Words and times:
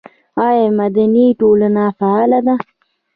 آیا 0.47 0.67
مدني 0.79 1.25
ټولنه 1.39 1.83
فعاله 1.97 2.39
ده؟ 2.47 2.55